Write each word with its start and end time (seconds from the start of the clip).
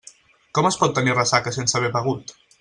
Com 0.59 0.69
es 0.69 0.77
pot 0.83 0.95
tenir 1.01 1.15
ressaca 1.19 1.55
sense 1.59 1.79
haver 1.81 1.93
begut? 1.99 2.35